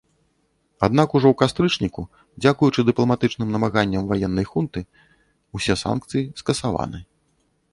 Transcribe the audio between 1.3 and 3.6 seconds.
у кастрычніку, дзякуючы дыпламатычным